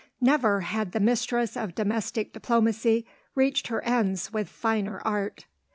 [0.19, 3.05] Never had the mistress of domestic diplomacy
[3.35, 5.45] reached her ends with finer art.